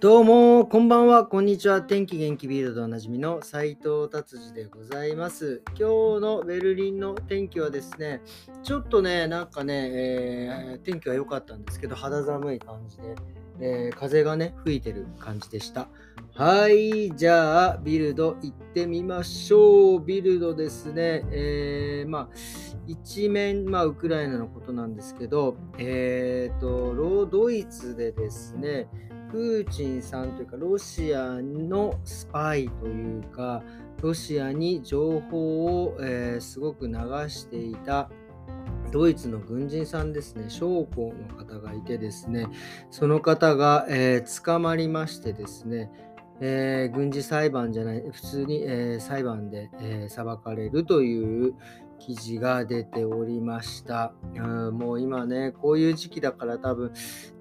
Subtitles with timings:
[0.00, 1.82] どうも、こんばんは、こんにちは。
[1.82, 5.60] 天気元気ビルドおなじみの斉藤達治でございます。
[5.70, 5.84] 今日
[6.20, 8.22] のベルリンの天気はですね、
[8.62, 13.16] ちょっとね、なんかね、えー、天気は良かったんですけど、肌寒い感じで、
[13.60, 15.88] えー、風がね、吹いてる感じでした。
[16.32, 20.00] はい、じゃあ、ビルド行ってみましょう。
[20.00, 22.28] ビルドですね、えー、まあ、
[22.86, 28.86] 一面、まあ、ウクライナのことなんですけど、えっ、ー、と、ロードイツでですね、
[29.30, 33.62] プーチンさんというかロシアのスパイというか
[34.02, 36.94] ロシアに情報を、えー、すごく流
[37.28, 38.10] していた
[38.90, 42.46] ドイツの軍人さんですね、将校の方がいてですね、
[42.90, 45.90] その方が、えー、捕まりましてですね、
[46.40, 51.54] えー、軍事裁判じゃない、普通に、え、裁判で、え裁かれるという、
[51.98, 54.12] 記事が出ておりました。
[54.34, 56.92] うん、もう今ね、こういう時期だから多分、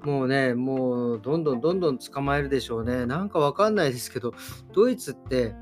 [0.04, 3.06] もうね、もうどんどんどんどん捕まえるでしょうね。
[3.06, 4.34] なんかわかんないですけど、
[4.74, 5.56] ドイツって、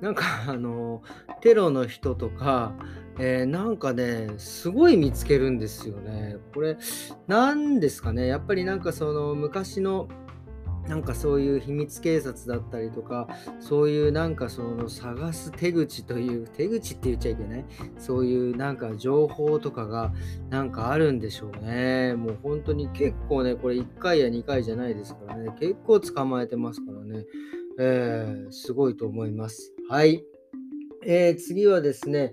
[0.00, 1.02] なんか あの、
[1.40, 2.74] テロの人とか、
[3.18, 6.36] えー、なんかね、すごい見つけるんですよね。
[6.52, 6.76] これ、
[7.26, 8.26] 何ですかね。
[8.26, 10.08] やっぱりなんかその昔の
[10.88, 13.28] なんかそういう秘密警察だったりとか、
[13.60, 17.64] そういうなんかその探す手口という、手口って言っちゃいけない
[17.98, 20.12] そういうなんか情報とかが
[20.50, 22.14] なんかあるんでしょうね。
[22.14, 27.24] もう本当に結構ね、これ1回や2回じゃないですからね、結構捕まえてますからね、
[27.78, 29.72] えー、すごいと思います。
[29.88, 30.24] はい。
[31.06, 32.32] えー、次はですね、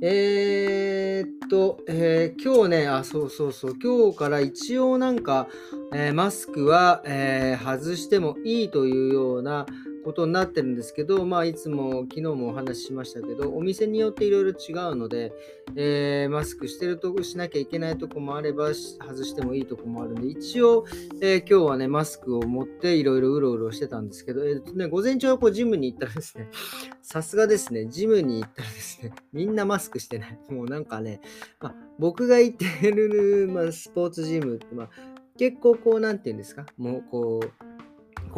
[0.00, 5.48] えー、っと、えー、今日ね、あ、そうそうそう、今日から一応なんか、
[5.92, 9.66] えー、マスクは、え外してもいいというような、
[10.08, 15.32] ことになってるんですけど、まあ、いつも昨日もお話ししましたけど、お店によっていろいろ違うので、
[15.76, 20.86] えー、マスクしてるとこしなきゃいけないとこもあれば、外してもいいとこもあるんで、一応、
[21.20, 26.48] えー、今日はね、マスクを持っていろいろうろうろしてたんですけど、えーとね、午前中はこうジムに行ったらですね、
[27.02, 30.38] さすがですね、ジムに行ったらですね、みんなマスクしてない。
[30.48, 31.20] もうなんかね、
[31.60, 34.90] まあ、僕が行ってる、まあ、スポーツジムって、まあ、
[35.38, 37.67] 結構こう、何て言うんですか、もうこう、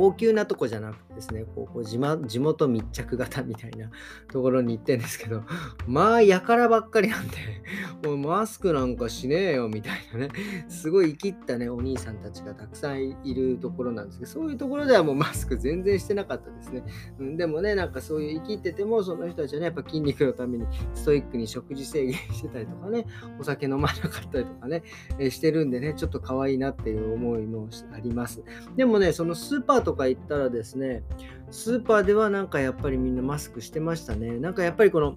[0.01, 3.91] 高級なとこじゃなくてですね、こうこう地地元密着型みたいな
[4.33, 5.43] ところに行ってんですけど、
[5.87, 7.37] まあ、やからばっかりなんで、
[8.09, 10.31] もうマスクなんかしねえよみたいなね、
[10.69, 16.83] すごい生きったね、お兄さんたちがたくさんいるところなんですけど、そういうところではもうマスク全然してなかったですね。
[17.19, 23.05] うん、でもね、なんかそういう生きってても、その人たちはね、やっぱ筋肉のためにストイックに食事制限してたりとかね、
[23.39, 24.83] お酒飲まなかったりとかね、
[25.19, 28.43] えしてるんでね、ちょっと可愛いなっていう思いもあります。
[28.77, 31.03] でもね、そのスーパーとか行ったらですね、
[31.51, 34.39] スーパーではなんかやっぱりみんなマスクしてましたね。
[34.39, 35.17] なんかやっぱりこの、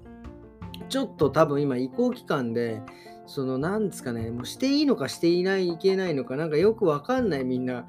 [0.90, 2.82] ちょっと多分今移行期間で、
[3.28, 7.86] そのなんですかね、もうしていいのかしていない、いけないのか、なんかよくわかんないみんな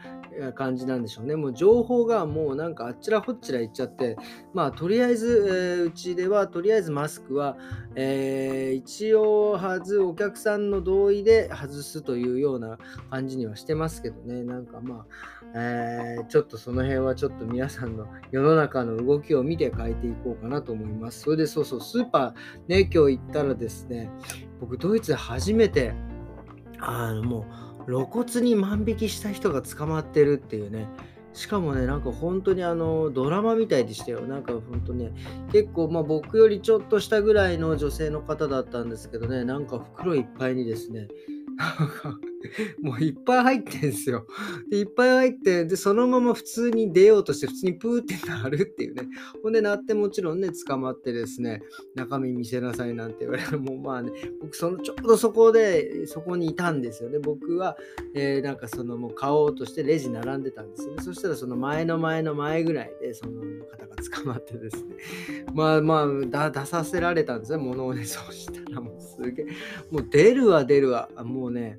[0.54, 1.36] 感じなんでしょうね。
[1.36, 4.16] もう情報がもうなんかあっちらほっちら行っちゃって、
[4.52, 7.56] まあとりあえず、えー、うちではとりあえずマスクは、
[7.94, 12.78] えー、一応外、お客さんの同意で外すというような
[13.10, 14.42] 感じにはしてますけどね。
[14.42, 15.06] なんかまあ、
[15.54, 21.20] えー、ちょっとその辺はちょっと皆さんの世の中の動きを見て変えていこうかなと思います。
[21.20, 24.10] それでそうそう、スーパーね、今日行ったらですね、
[24.60, 25.94] 僕ドイツで初めて、
[26.80, 27.44] あのもう、
[27.86, 30.86] 露骨に万引きした人が捕まってるっていうね。
[31.32, 34.20] しかもね、なんか本当にあのドラマみたいでしたよ。
[34.20, 35.12] なんか本当ね、
[35.50, 41.08] 結構まあ僕よりちょっとしたぐらいの女性の方だったんですけどね、なんか袋いっぱいにですね、
[41.56, 42.18] なんか
[42.82, 44.26] もういっぱい入ってんすよ。
[44.70, 49.08] で、いっぱい入って、で、そのまま普通に出ようとして、普通にプーってなるっていうね。
[49.42, 51.62] ほんで、なってもちろんね、捕まってですね、
[51.94, 53.58] 中身見せなさいなんて言われる。
[53.58, 57.18] もうまあね、僕、その、ちょうどそこで、そこにいたんですよね。
[57.18, 57.76] 僕は、
[58.14, 61.02] えー、なんかその、もう買おうとしてレジ並んでたんですよね。
[61.02, 64.96] そしたら、その前の前の前ぐらいで、その方が捕まってですね。
[65.54, 68.04] まあまあ、出させられたんですね、物をね。
[68.04, 69.46] そうしたらもうすげえ、
[69.90, 71.08] もう出るわ出るわ。
[71.24, 71.78] もうね、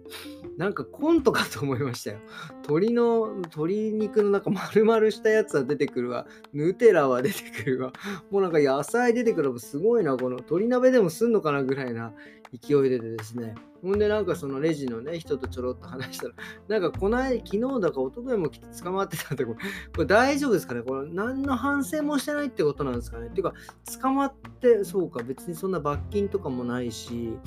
[0.58, 2.20] なんかコントかと思いましたよ。
[2.64, 6.28] 鶏の、鶏肉のなんか丸々したやつは出てくるわ。
[6.54, 7.94] ヌテラは出てくるわ。
[8.32, 9.60] もうなんか野菜出てくるわ。
[9.60, 10.16] すごいな。
[10.16, 12.14] この鶏鍋でもすんのかなぐらいな
[12.54, 13.56] 勢いでですね。
[13.82, 16.34] ほんでなんかそのレジのね、人とちょろっと話したら、
[16.68, 19.62] なんかこの間、昨日だか一昨日も来て捕まってたってこれ、こ
[20.00, 20.82] れ大丈夫ですかね？
[20.82, 23.28] これ何の反省もしてないってことなんですかね？
[23.28, 23.54] っていうか、
[24.02, 27.38] 捕まって、そうか、別にそんな罰金とかもないし、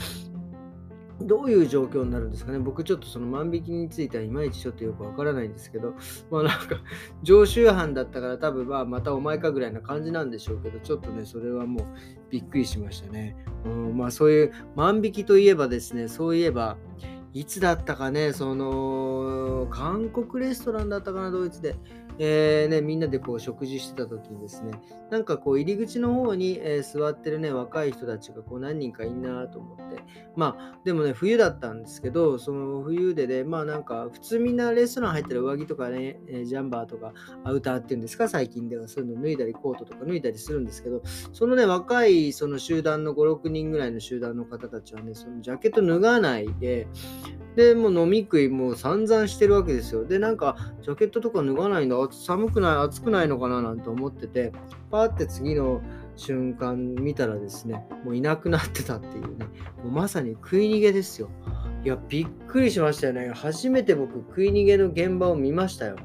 [1.20, 5.94] どういう状況になるんですかね僕ちょっとその万引きについてはいまいちちょっとよくわからないんですけど、
[6.30, 6.76] まあなんか
[7.22, 11.84] 常習犯だったから多分まあまたお前かぐらいな感じなんでしょうけど、ちょっとね、それはもう
[12.30, 13.36] びっくりしましたね。
[13.64, 16.76] うん、まあそういう万引きといえばですね、そういえば、
[17.34, 21.76] いつだったかね、その、韓国レストランだったかな、ドイツで。
[22.18, 24.72] えーね、みんなでこう食事してた時にですね、
[25.10, 30.02] なんかこう入り口の方に、えー、座ってるね、若い人たちがこう何人かいんなと思って、
[30.36, 37.12] まあでもね、冬だったんですけど、その冬でね、まあなんか普通みんなレストラン入ったら上着とかね、えー、ジャンバーとか
[37.44, 38.88] アウターっていうんですか、最近では。
[38.88, 46.88] そういうの脱いだりコートとか脱いだりするんですけど、そのね、若いその集団の5、6人ぐらいの集団の方たちはね、そのジャケット脱がないで、
[47.58, 50.04] で、もう飲み食いもう散々してるわけですよ。
[50.04, 54.52] で、なんか、ジャケットとか脱がないんだ、寒くない、暑くないのかななんて思ってて、
[54.92, 55.82] パーって次の
[56.14, 59.46] 瞬間見たらですね、もういなくなってたっていうね、
[59.82, 61.30] もうまさに食い逃げですよ。
[61.84, 63.32] いや、びっくりしましたよね。
[63.34, 65.96] 初めて僕、食い逃げの現場を見ましたよ。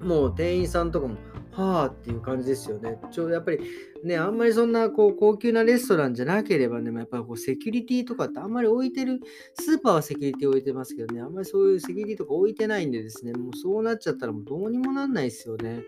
[0.00, 1.16] もう店員さんとかも、
[1.52, 2.98] はあっていう感じですよね。
[3.10, 3.60] ちょうどやっぱり
[4.04, 9.20] ね、あんまりそんなこう高級なレストランじゃなければね、やっぱりこうセキュリティとかってあんまり置いてる、
[9.54, 15.82] スーパーはセキュリティ置いてますけどね、あんまりそういうセキュリティとか置いてないんでですね、もうそうなっちゃったらもうどうにもなんないですよね。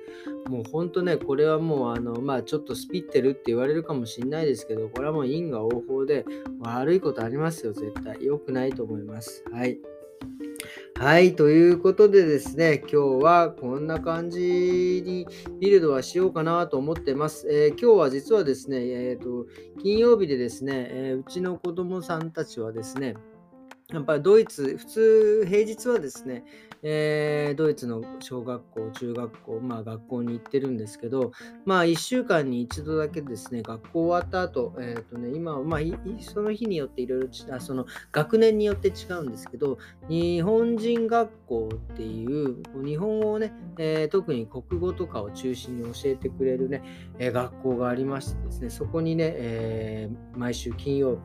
[0.49, 6.25] もうほんとね、これはもうあの、まあちょっとスピってるって言われるかもしんないですけど、これはもう因果応報で
[6.61, 8.25] 悪いことありますよ、絶対。
[8.25, 9.45] 良くないと思います。
[9.53, 9.81] はい。
[10.99, 15.27] はい、ということでですね、今日はこんな感じに
[15.61, 17.49] ビルドはしようかなと思ってます。
[17.51, 19.47] えー、今日は実はですね、えーと、
[19.83, 23.15] 金曜日でですね、えー、うちの子供さんたちはですね、
[23.93, 26.45] やっぱりドイツ、普通、平日はですね、
[26.83, 31.31] えー、ドイツの小学校、中学校、まあ学校に行ってるんですけど、
[31.65, 35.81] まあ1週間に一度だけですね、学校終わった後、えっ、ー、とね、今は、まあ
[36.21, 39.79] その日によっていろいろ、その学年によって違うんですけど、
[40.09, 46.83] 日本人学校っていう、日本語をね、えー、特に国語とかを中心に教えてくれるね、
[47.19, 51.21] えー、学校がありましてですね、そこにね、えー、毎週金曜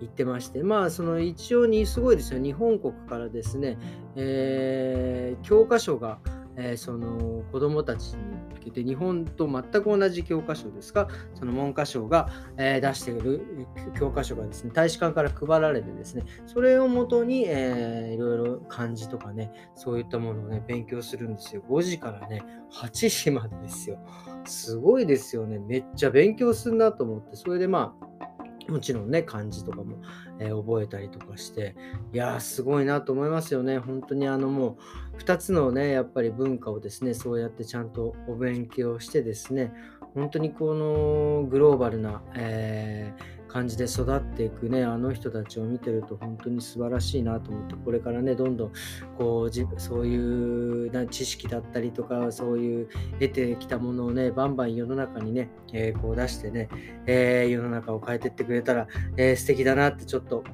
[0.00, 3.76] 日行ってまして、まあその一応にすごごいですよ、日本国からですね、
[4.14, 6.18] え、教科書が、
[6.56, 8.16] えー、その子どもたちに
[8.54, 11.08] 向けて日本と全く同じ教科書ですか？
[11.34, 13.66] その文科省が、えー、出している
[13.98, 21.62] 教科書がですね大使館から配られてですねそれをもとに、えー、いろいろ漢字とかねそういったものをね勉強するんですよ。
[21.68, 22.42] 5時からね
[22.72, 23.98] 8時までですよ。
[24.46, 25.58] すごいですよね。
[25.58, 27.36] めっちゃ勉強するなと思って。
[27.36, 28.06] それでまあ
[28.68, 30.02] もちろんね、漢字とかも、
[30.38, 31.76] えー、覚えたりとかして、
[32.12, 33.78] いやー、すごいなと思いますよね。
[33.78, 34.78] 本当にあのも
[35.14, 39.72] う、2つのね、やっぱり文化をですね、そうやってちゃんとお勉強してですね、
[40.16, 48.72] 本当にこのグローバルな、えー感じで育っていくね、あの人たちを見てると本当に素晴らしいなと思って、これからね、どんどん
[49.16, 56.68] こうそういうな知識だったりとか、そういう得てきたものをね、バンバン世の中にね、えー、こう出してね、
[57.06, 60.44] えー、世の中を変えてってくれたら、えー、素敵だなってちょっと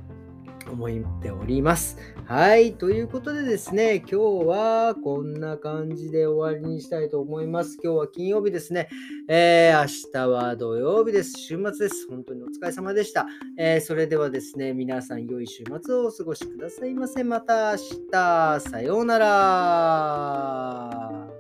[0.73, 1.99] 思っております。
[2.25, 2.75] はい。
[2.75, 4.17] ということでですね、今日
[4.47, 7.79] はこんな感じで終わりにしたいと思います。
[7.83, 8.89] 今日は金曜日ですね。
[9.29, 11.33] えー、明日は土曜日です。
[11.39, 12.07] 週末です。
[12.09, 13.27] 本当にお疲れ様でした。
[13.59, 17.25] えー、それではですね、皆さん良い週末をお過ごしくださいませ。
[17.25, 17.79] また明
[18.11, 18.61] 日。
[18.61, 21.32] さようなら。